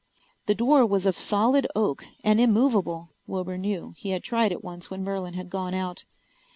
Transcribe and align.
The 0.47 0.55
door 0.55 0.83
was 0.83 1.05
of 1.05 1.15
solid 1.15 1.67
oak 1.75 2.05
and 2.23 2.41
immovable. 2.41 3.11
Wilbur 3.27 3.55
knew; 3.59 3.93
he 3.97 4.09
had 4.09 4.23
tried 4.23 4.51
it 4.51 4.63
once 4.63 4.89
when 4.89 5.03
Merlin 5.03 5.35
had 5.35 5.51
gone 5.51 5.75
out. 5.75 6.05